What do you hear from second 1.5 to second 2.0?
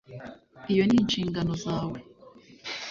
zawe